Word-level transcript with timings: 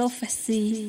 prophecy. 0.00 0.80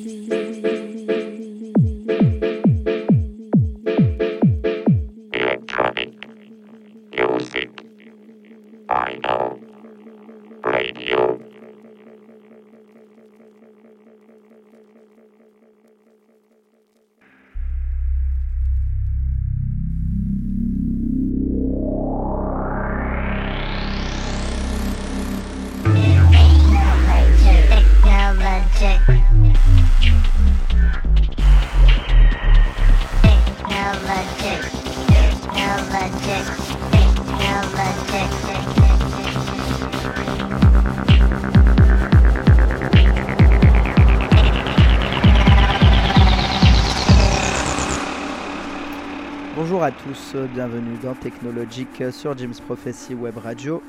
Euh, 51.04 52.10
sur 52.12 52.36
James 52.38 52.54
Prophecy 52.66 53.14
Web 53.14 53.38
Radio. 53.38 53.82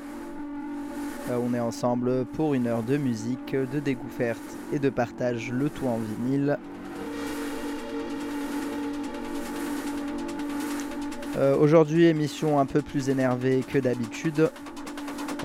Euh, 1.30 1.38
on 1.40 1.54
est 1.54 1.60
ensemble 1.60 2.24
pour 2.24 2.54
une 2.54 2.66
heure 2.66 2.82
de 2.82 2.96
musique, 2.96 3.54
de 3.54 3.80
découverte 3.80 4.42
et 4.72 4.78
de 4.78 4.90
partage, 4.90 5.50
le 5.50 5.70
tout 5.70 5.86
en 5.86 5.98
vinyle. 5.98 6.58
Euh, 11.36 11.56
Aujourd'hui, 11.56 12.04
émission 12.04 12.58
un 12.60 12.66
peu 12.66 12.82
plus 12.82 13.08
énervée 13.08 13.64
que 13.66 13.78
d'habitude. 13.78 14.50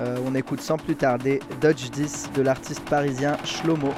Euh, 0.00 0.16
on 0.24 0.34
écoute 0.34 0.60
sans 0.60 0.76
plus 0.76 0.96
tarder 0.96 1.40
Dodge 1.60 1.90
10 1.90 2.30
de 2.34 2.42
l'artiste 2.42 2.82
parisien 2.88 3.36
Shlomo. 3.44 3.92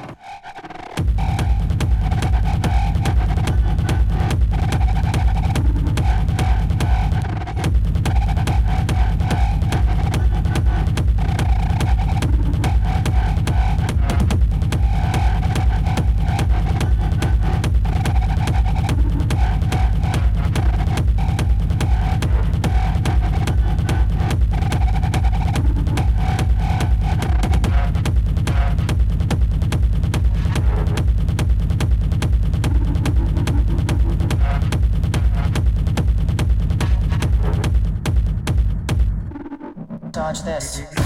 touch 40.23 40.45
this. 40.45 41.02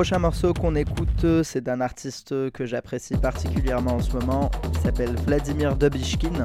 Prochain 0.00 0.18
morceau 0.18 0.54
qu'on 0.54 0.76
écoute, 0.76 1.24
euh, 1.24 1.42
c'est 1.42 1.60
d'un 1.60 1.82
artiste 1.82 2.50
que 2.52 2.64
j'apprécie 2.64 3.18
particulièrement 3.18 3.96
en 3.96 4.00
ce 4.00 4.16
moment. 4.16 4.50
Il 4.72 4.80
s'appelle 4.80 5.14
Vladimir 5.26 5.76
Dobishkin. 5.76 6.42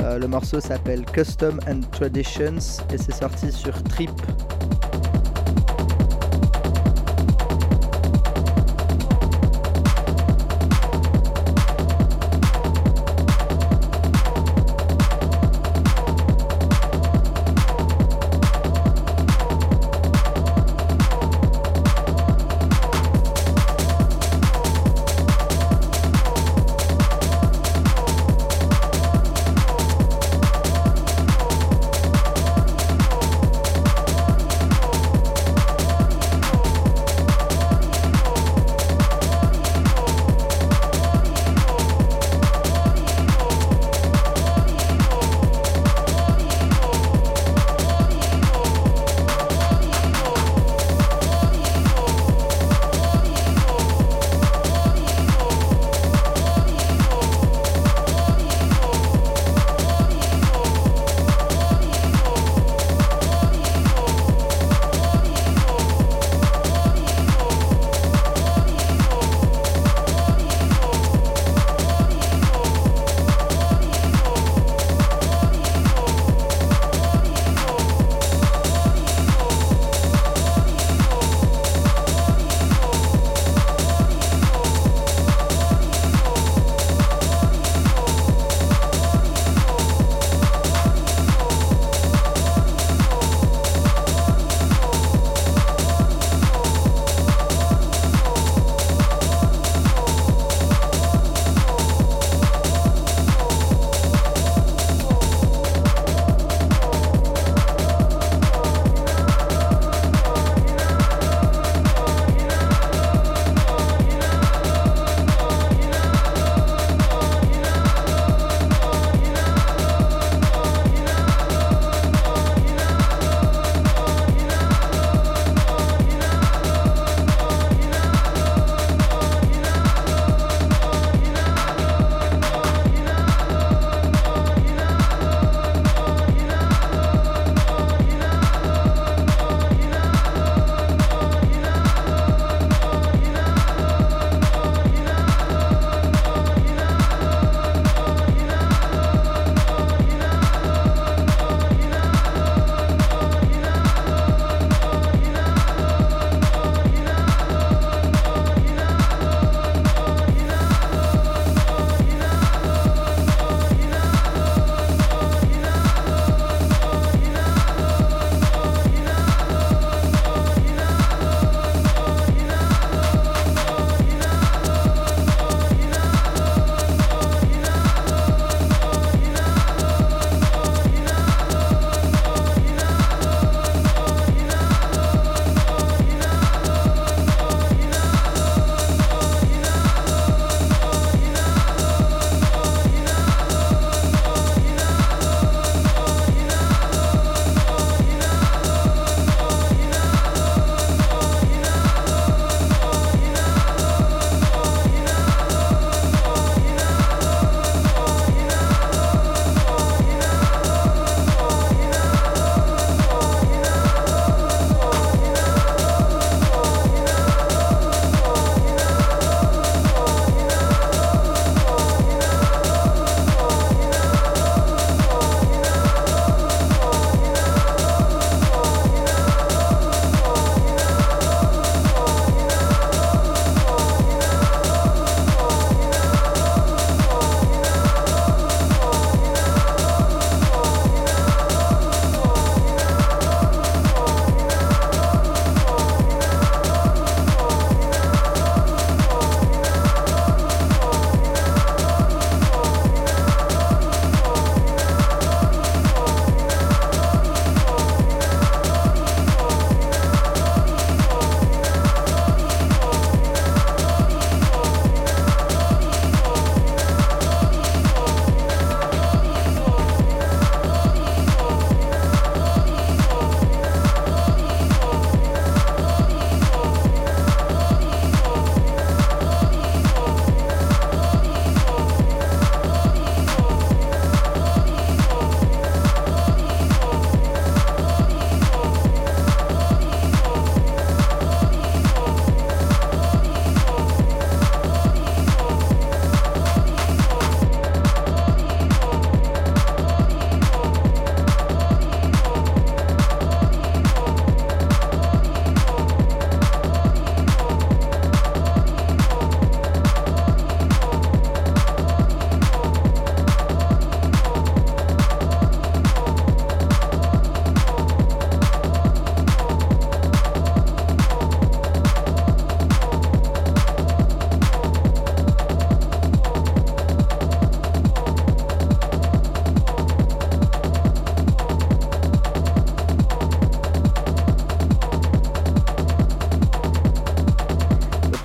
Euh, 0.00 0.18
le 0.18 0.26
morceau 0.26 0.58
s'appelle 0.58 1.04
Custom 1.04 1.60
and 1.68 1.82
Traditions 1.92 2.82
et 2.92 2.98
c'est 2.98 3.14
sorti 3.14 3.52
sur 3.52 3.80
Trip. 3.84 4.10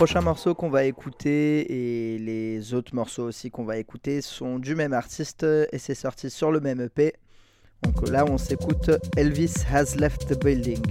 Prochains 0.04 0.20
morceaux 0.20 0.54
qu'on 0.54 0.70
va 0.70 0.84
écouter 0.84 1.62
et 1.72 2.18
les 2.20 2.74
autres 2.74 2.94
morceaux 2.94 3.24
aussi 3.24 3.50
qu'on 3.52 3.64
va 3.64 3.78
écouter 3.78 4.20
sont 4.20 4.60
du 4.60 4.76
même 4.76 4.92
artiste 4.92 5.44
et 5.44 5.78
c'est 5.78 5.96
sorti 5.96 6.30
sur 6.30 6.52
le 6.52 6.60
même 6.60 6.82
EP. 6.82 7.14
Donc 7.84 8.10
là, 8.10 8.26
on 8.30 8.38
s'écoute 8.38 8.92
Elvis 9.16 9.54
Has 9.72 9.96
Left 9.96 10.28
the 10.28 10.38
Building. 10.44 10.82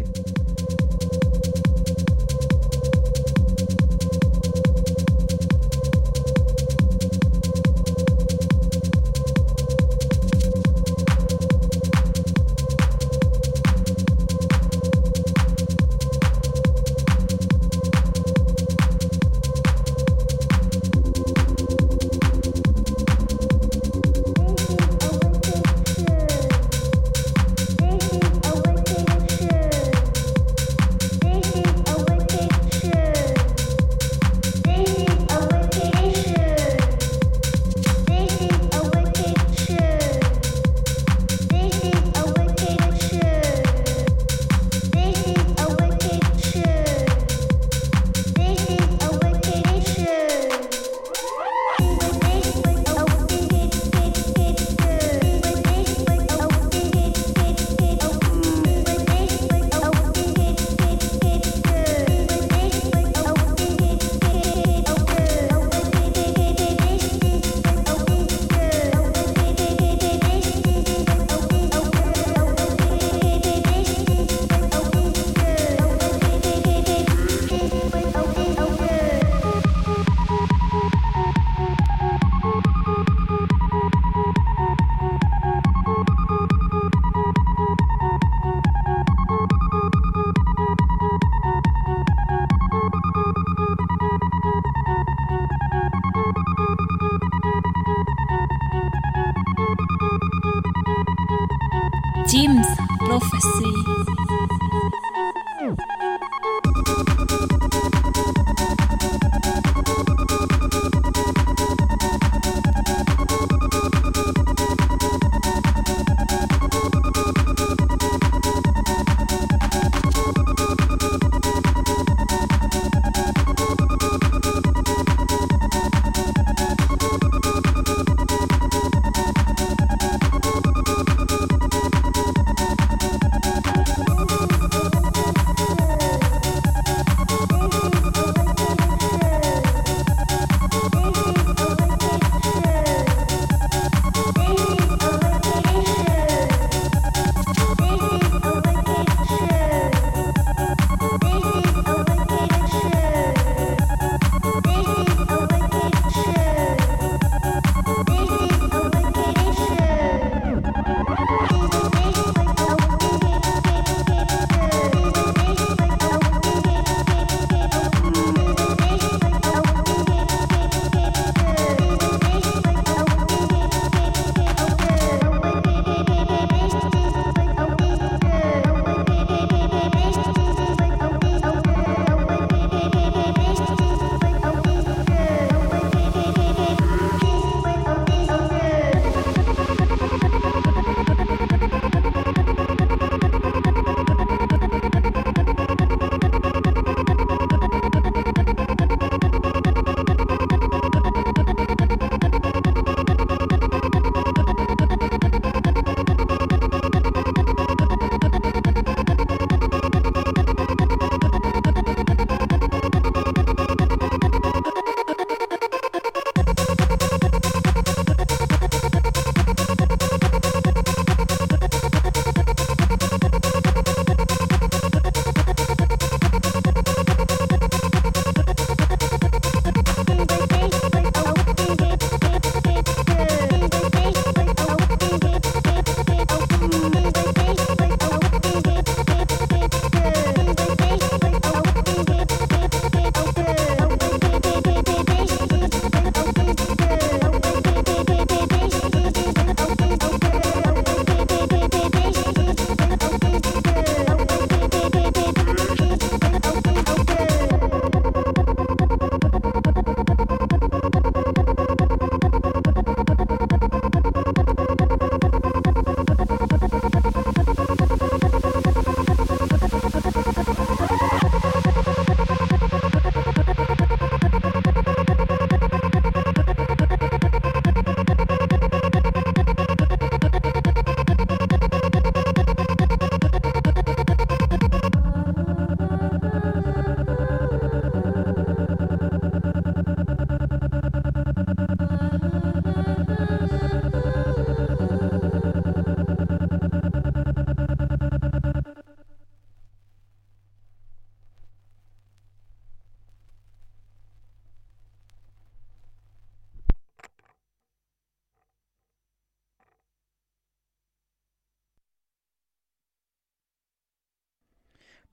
Jim's 102.43 102.67
Prophecy. 102.99 104.02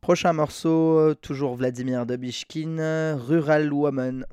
Prochain 0.10 0.34
morceau, 0.34 1.14
toujours 1.22 1.56
Vladimir 1.56 2.04
Dobishkin, 2.08 3.16
Rural 3.28 3.72
Woman. 3.72 4.26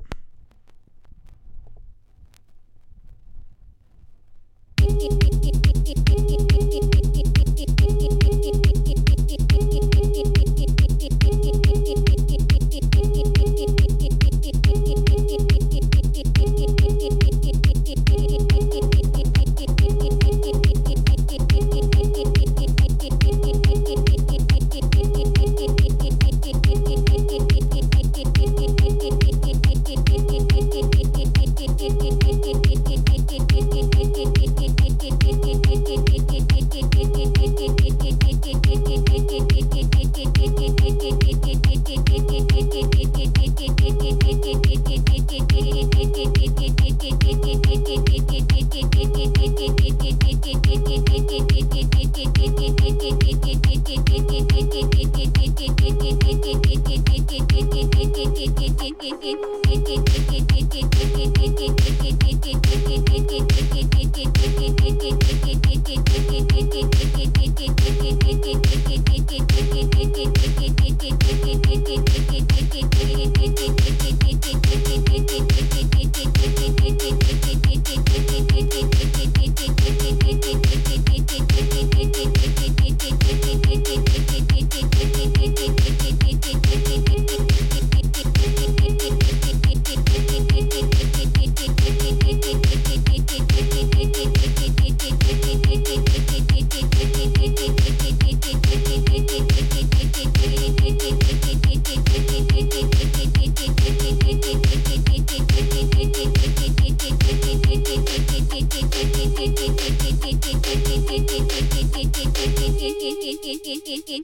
in 113.27 113.37
in 113.43 113.59
in 113.65 113.81
in 113.85 114.01
in 114.07 114.23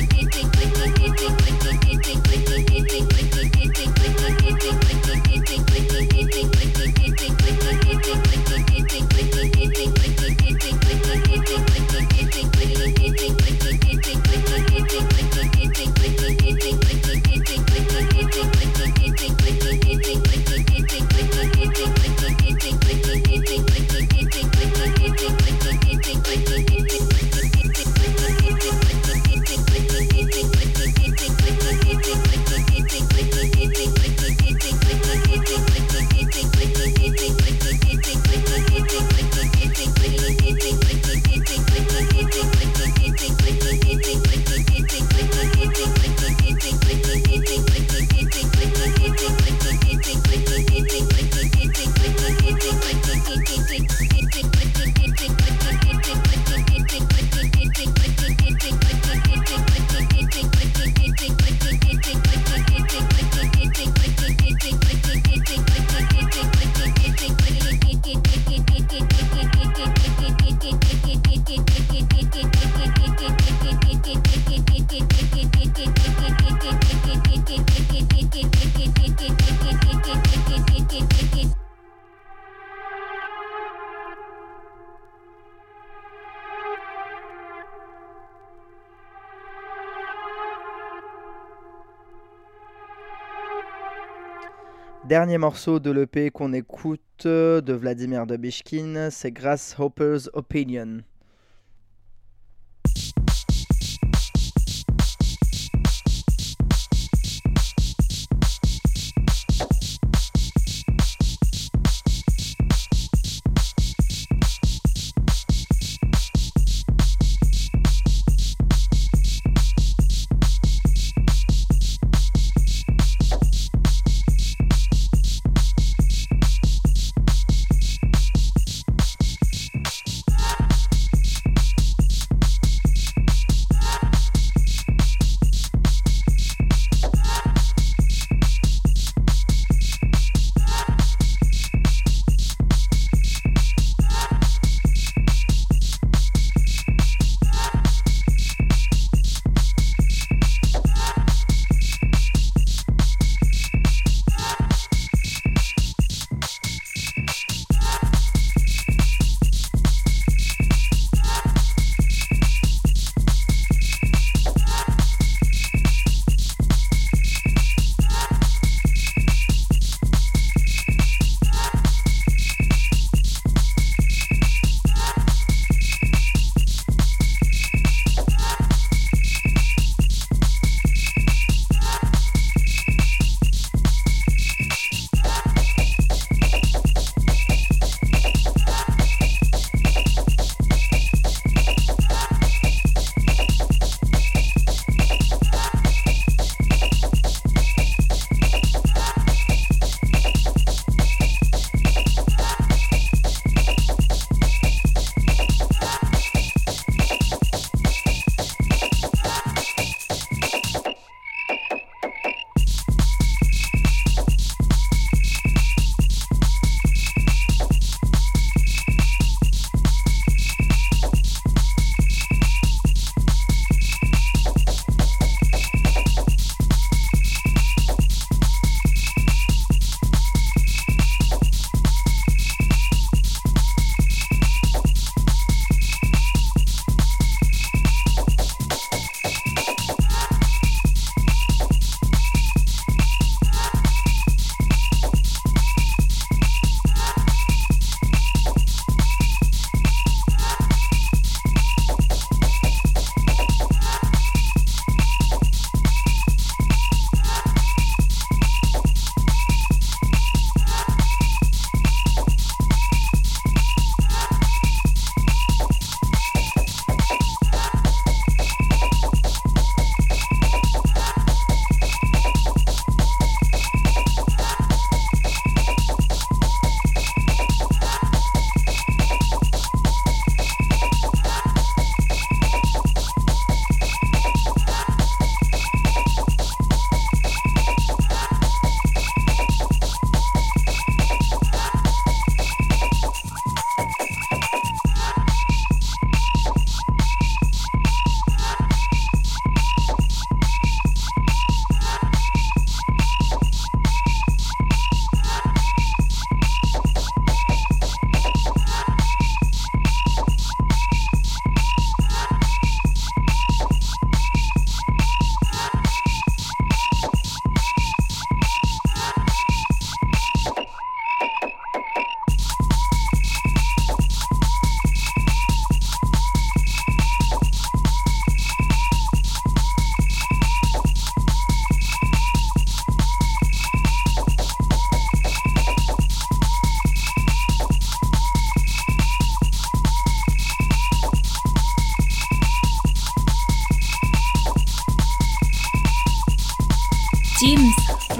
Dernier 95.11 95.37
morceau 95.37 95.81
de 95.81 95.91
l'EP 95.91 96.31
qu'on 96.31 96.53
écoute 96.53 97.01
euh, 97.25 97.59
de 97.59 97.73
Vladimir 97.73 98.25
Dobishkin, 98.25 99.09
c'est 99.11 99.33
Grasshopper's 99.33 100.29
Opinion. 100.31 100.99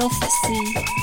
little 0.02 0.10
fussy. 0.10 1.01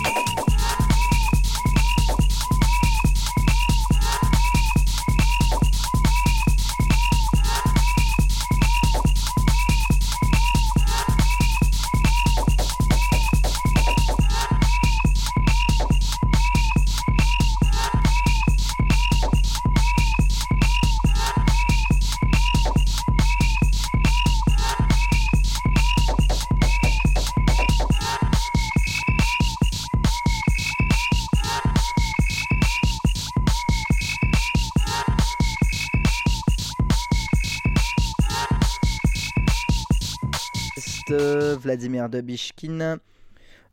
Vladimir 41.69 42.09
Dobishkin. 42.09 42.97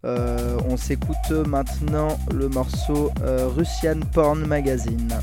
Euh, 0.04 0.58
on 0.68 0.76
s'écoute 0.76 1.32
maintenant 1.48 2.20
le 2.34 2.50
morceau 2.50 3.10
euh, 3.22 3.48
Russian 3.48 4.02
Porn 4.12 4.46
Magazine. 4.46 5.18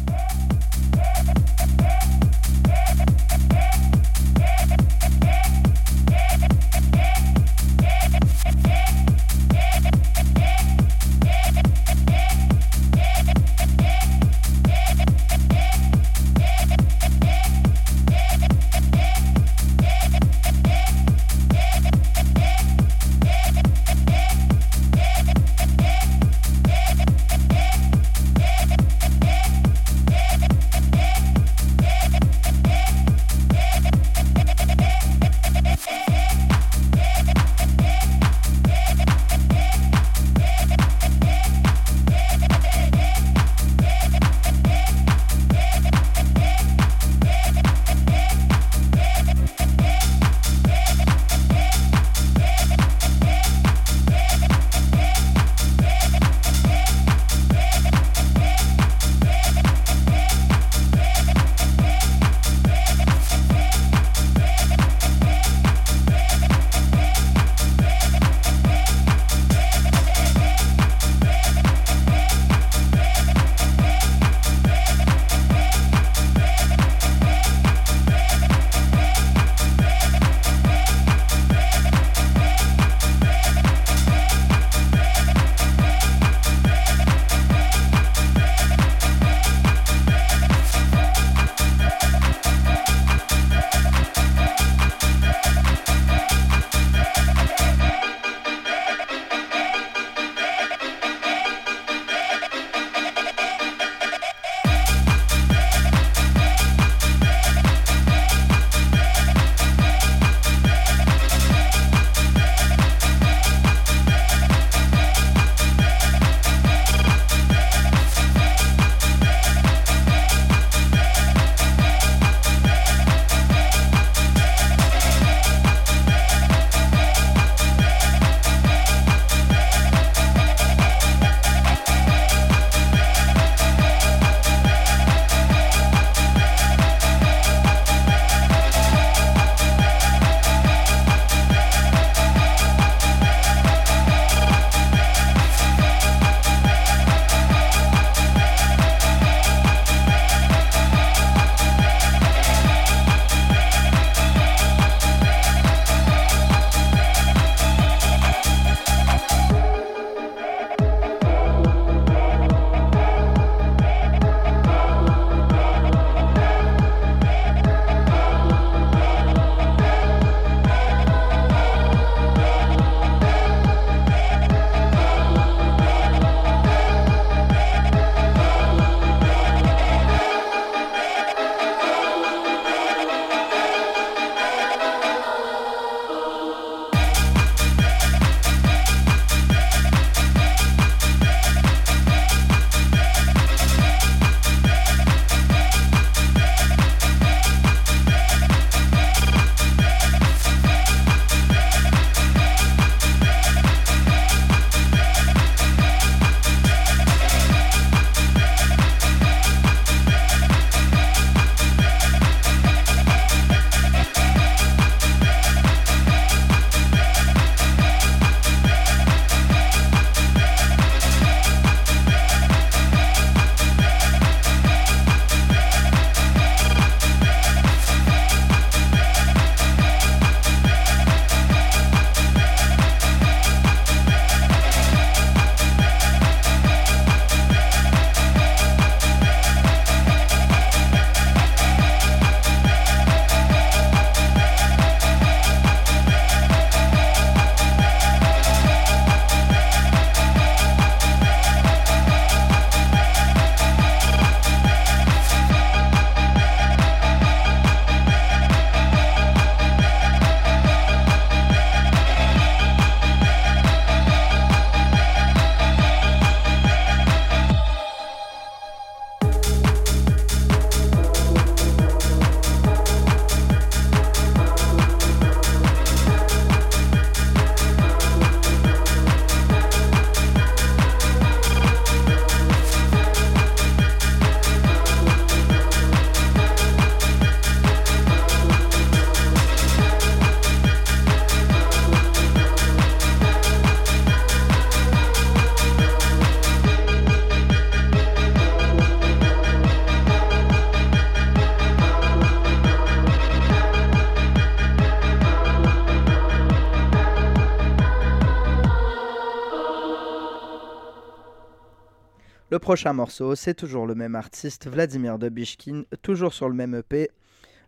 Prochain 312.63 312.93
morceau, 312.93 313.35
c'est 313.35 313.55
toujours 313.55 313.89
le 313.89 313.97
même 313.97 314.15
artiste, 314.15 314.69
Vladimir 314.69 315.19
Dobishkin, 315.19 315.83
toujours 316.01 316.33
sur 316.33 316.49
le 316.49 316.55
même 316.55 316.77
EP. 316.77 317.11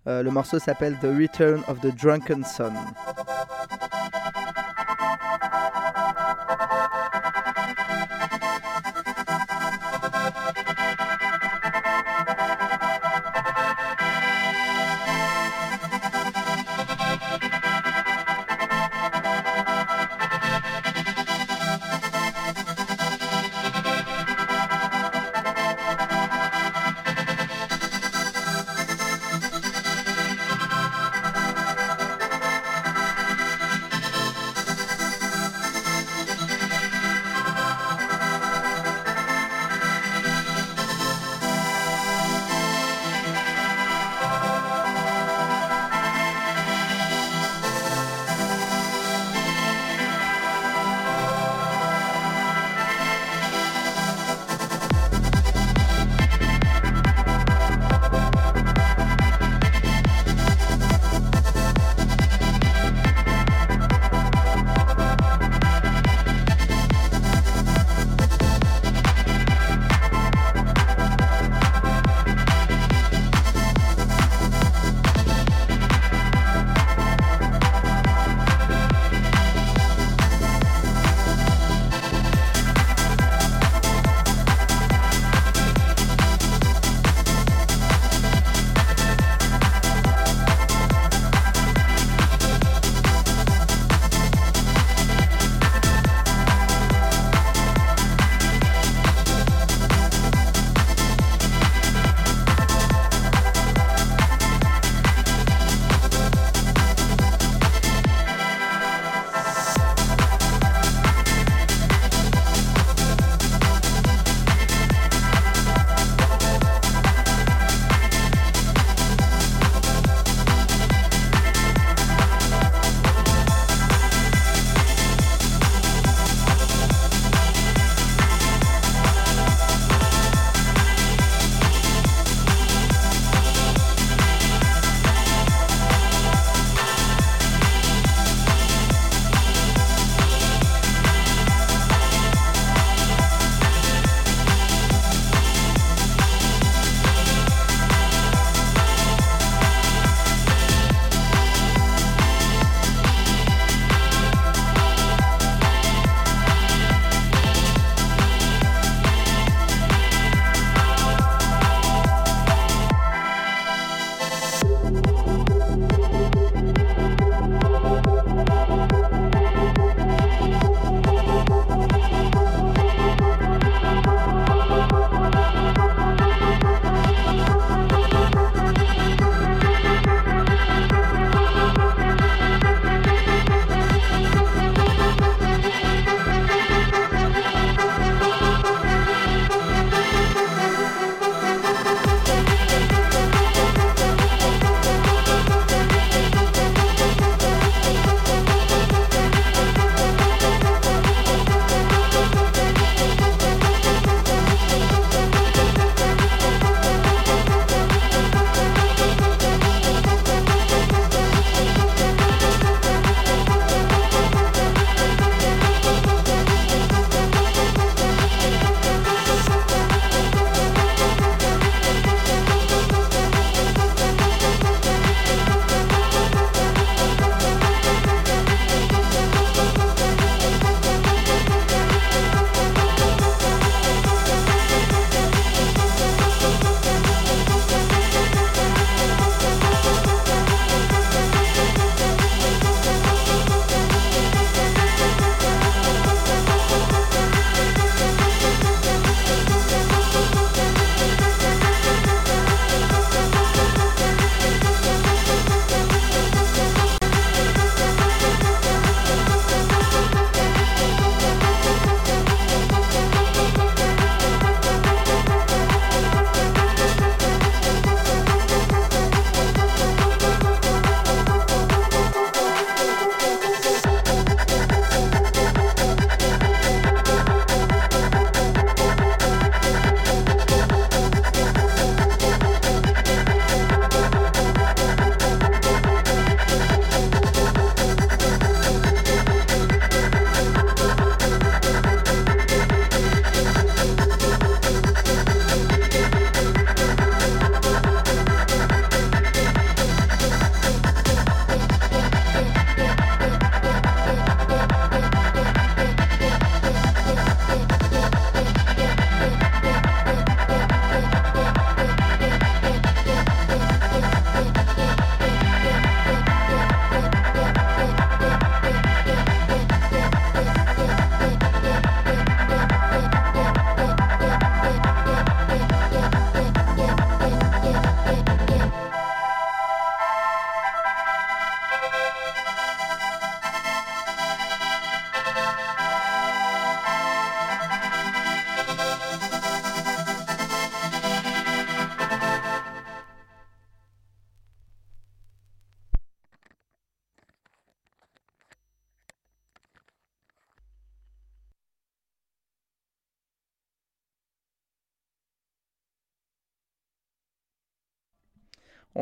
Euh, 0.07 0.23
le 0.23 0.31
morceau 0.31 0.61
s'appelle 0.61 0.97
The 1.01 1.07
Return 1.07 1.63
of 1.67 1.81
the 1.81 1.93
Drunken 2.01 2.45
Son. 2.45 2.73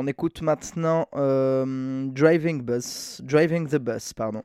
On 0.03 0.09
écoute 0.09 0.42
maintenant 0.42 1.07
euh, 1.14 2.09
Driving 2.09 2.61
Bus, 2.61 3.20
Driving 3.22 3.68
the 3.68 3.76
Bus, 3.76 4.12
pardon. 4.12 4.42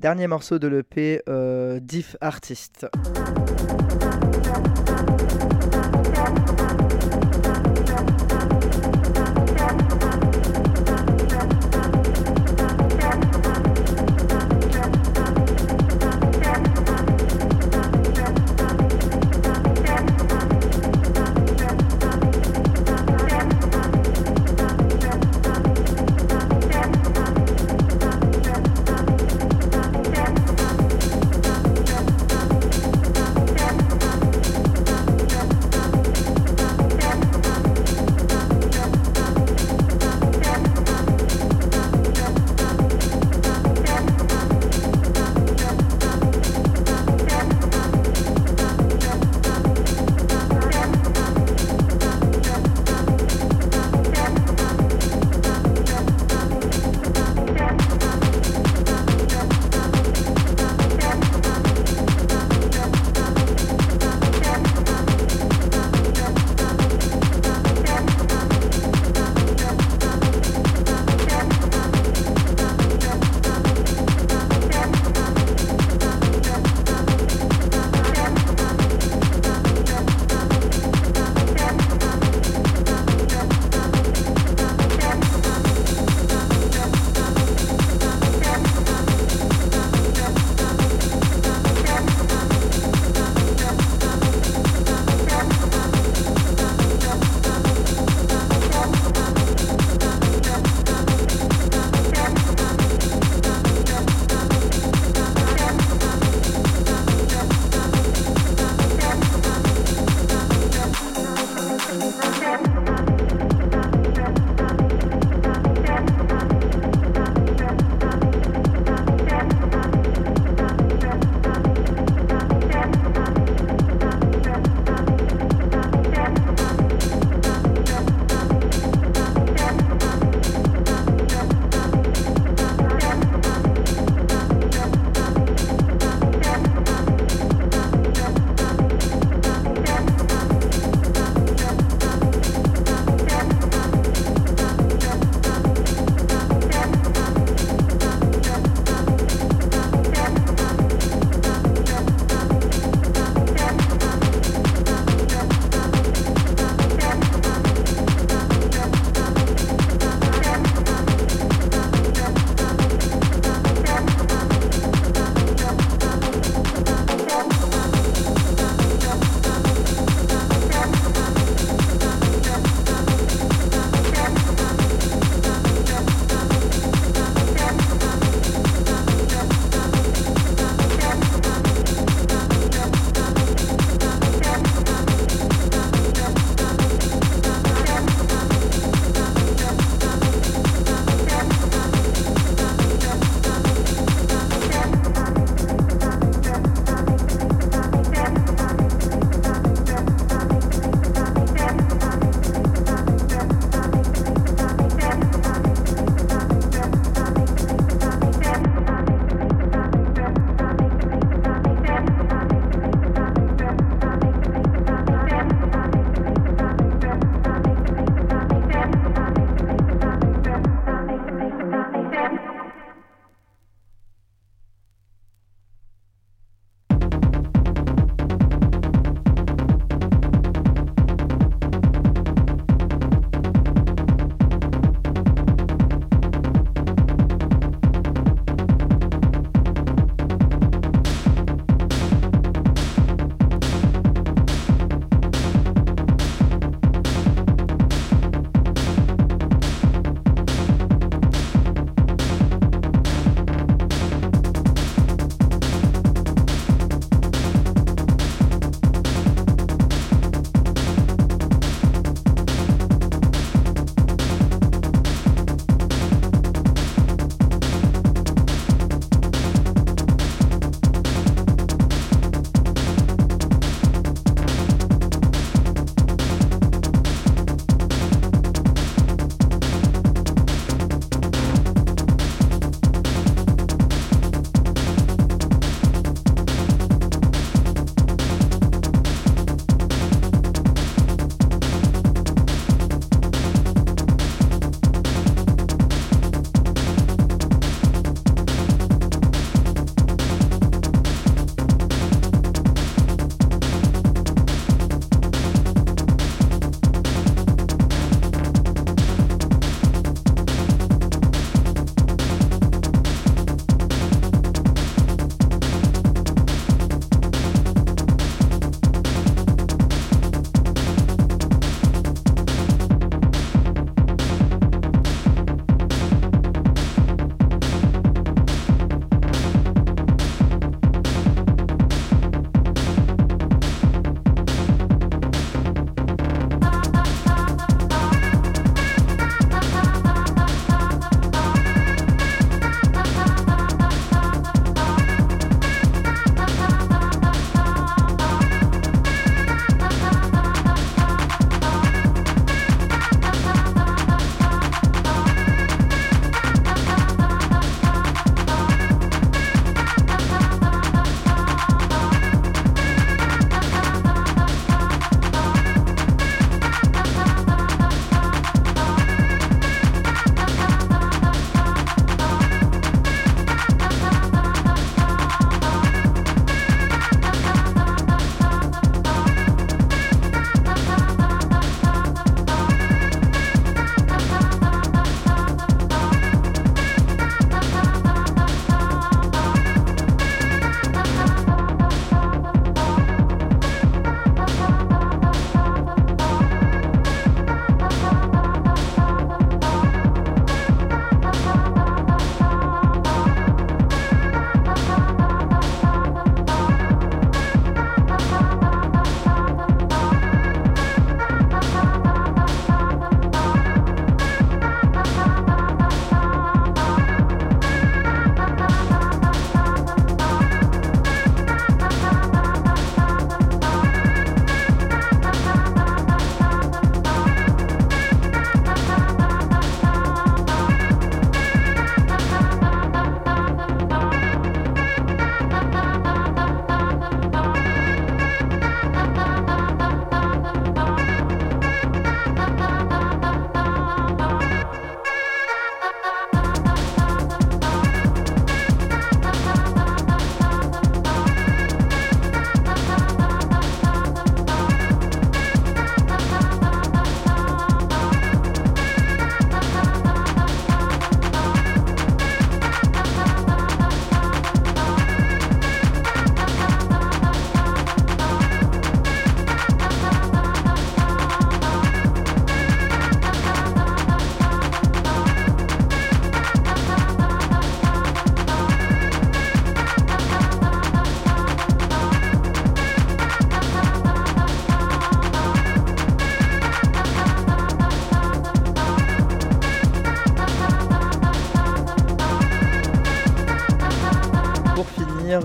Dernier 0.00 0.28
morceau 0.28 0.58
de 0.58 0.66
l'EP, 0.66 1.22
euh, 1.28 1.78
Diff 1.78 2.16
Artist. 2.22 2.86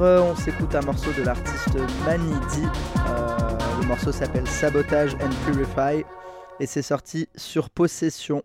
On 0.06 0.36
s'écoute 0.36 0.76
un 0.76 0.82
morceau 0.82 1.12
de 1.18 1.24
l'artiste 1.24 1.78
Manidi. 2.06 2.68
Euh, 3.08 3.82
le 3.82 3.88
morceau 3.88 4.12
s'appelle 4.12 4.47
Sabotage 4.47 5.16
and 5.16 5.32
Purify 5.45 6.03
et 6.60 6.66
c'est 6.66 6.82
sorti 6.82 7.28
sur 7.36 7.70
Possession. 7.70 8.43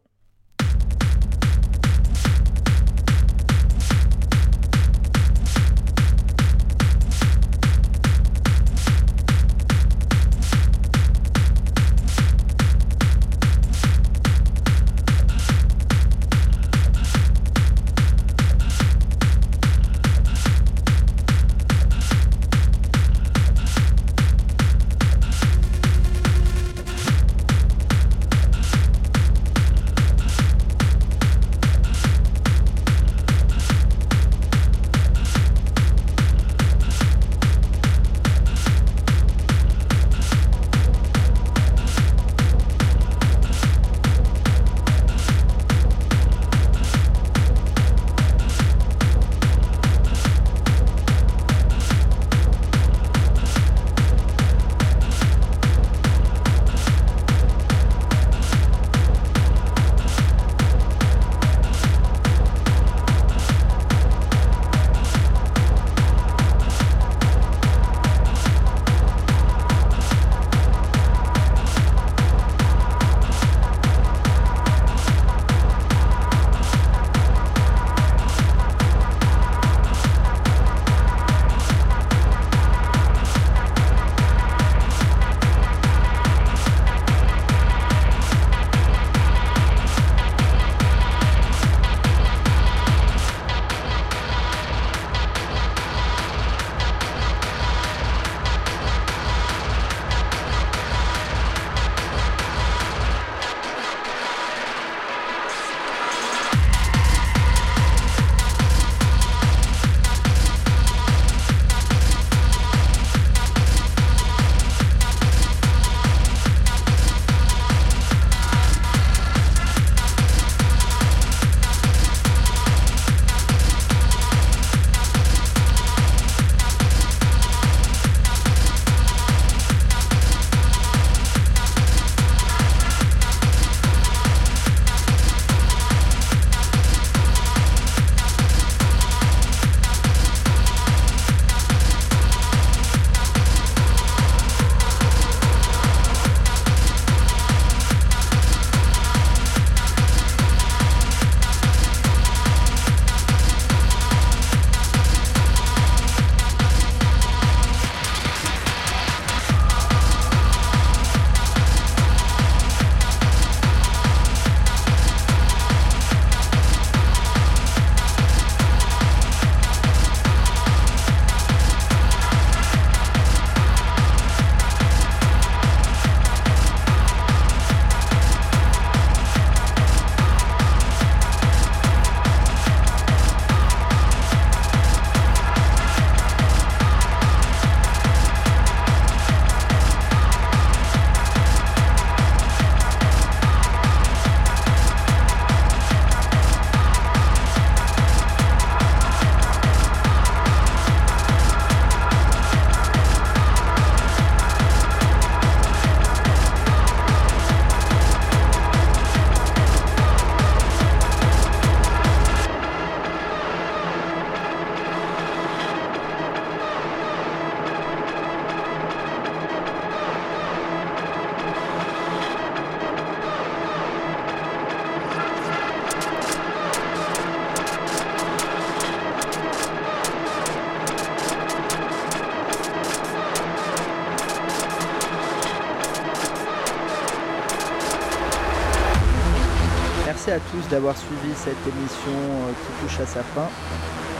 Suivi 240.89 241.33
cette 241.37 241.61
émission 241.67 242.17
euh, 242.17 242.53
qui 242.53 242.73
touche 242.83 243.01
à 243.01 243.07
sa 243.07 243.23
fin. 243.23 243.49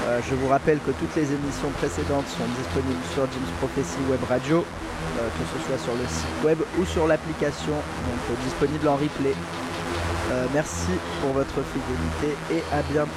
Euh, 0.07 0.21
je 0.29 0.35
vous 0.35 0.49
rappelle 0.49 0.79
que 0.81 0.91
toutes 0.91 1.17
les 1.17 1.33
émissions 1.33 1.71
précédentes 1.79 2.29
sont 2.29 2.45
disponibles 2.59 3.05
sur 3.15 3.23
James 3.25 3.53
Prophecy 3.61 3.99
Web 4.11 4.21
Radio, 4.29 4.59
euh, 4.59 5.29
que 5.29 5.45
ce 5.53 5.67
soit 5.67 5.79
sur 5.79 5.95
le 5.95 6.07
site 6.07 6.45
web 6.45 6.59
ou 6.79 6.85
sur 6.85 7.07
l'application, 7.07 7.73
donc 7.73 8.39
disponible 8.45 8.89
en 8.89 8.97
replay. 8.97 9.35
Merci 10.55 10.93
pour 11.21 11.33
votre 11.33 11.59
fidélité 11.73 12.37
et 12.53 12.63
à 12.73 12.83
bientôt. 12.83 13.11